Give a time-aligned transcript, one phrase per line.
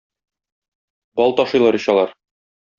[1.21, 2.19] Бал ташыйлар ич алар.